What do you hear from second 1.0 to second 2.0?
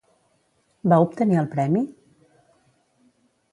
obtenir el premi?